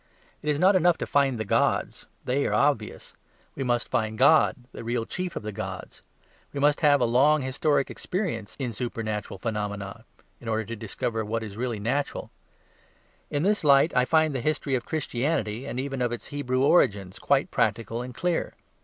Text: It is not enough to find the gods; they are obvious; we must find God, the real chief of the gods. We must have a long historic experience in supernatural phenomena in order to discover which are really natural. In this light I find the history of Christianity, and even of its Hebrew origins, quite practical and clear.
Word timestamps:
It 0.41 0.49
is 0.49 0.57
not 0.57 0.75
enough 0.75 0.97
to 0.97 1.05
find 1.05 1.37
the 1.37 1.45
gods; 1.45 2.07
they 2.25 2.47
are 2.47 2.53
obvious; 2.55 3.13
we 3.55 3.63
must 3.63 3.87
find 3.87 4.17
God, 4.17 4.55
the 4.71 4.83
real 4.83 5.05
chief 5.05 5.35
of 5.35 5.43
the 5.43 5.51
gods. 5.51 6.01
We 6.53 6.59
must 6.59 6.81
have 6.81 6.99
a 7.01 7.05
long 7.05 7.43
historic 7.43 7.91
experience 7.91 8.55
in 8.57 8.73
supernatural 8.73 9.37
phenomena 9.37 10.05
in 10.39 10.47
order 10.47 10.63
to 10.65 10.75
discover 10.75 11.23
which 11.23 11.43
are 11.55 11.59
really 11.59 11.79
natural. 11.79 12.31
In 13.29 13.43
this 13.43 13.63
light 13.63 13.95
I 13.95 14.05
find 14.05 14.33
the 14.33 14.41
history 14.41 14.73
of 14.73 14.85
Christianity, 14.87 15.67
and 15.67 15.79
even 15.79 16.01
of 16.01 16.11
its 16.11 16.29
Hebrew 16.29 16.63
origins, 16.63 17.19
quite 17.19 17.51
practical 17.51 18.01
and 18.01 18.15
clear. 18.15 18.55